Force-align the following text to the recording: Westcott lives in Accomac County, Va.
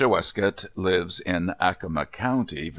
Westcott 0.09 0.65
lives 0.75 1.19
in 1.19 1.53
Accomac 1.59 2.11
County, 2.11 2.69
Va. 2.69 2.69